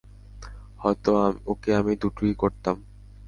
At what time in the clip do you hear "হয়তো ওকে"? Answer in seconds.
0.79-1.69